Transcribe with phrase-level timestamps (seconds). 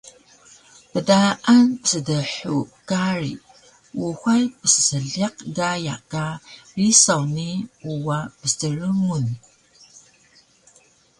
[0.91, 3.33] Pdaan psdhug kari
[4.05, 6.25] uxay psseeliq gaya ka
[6.79, 7.49] risaw ni
[7.93, 9.25] uwa pstrngun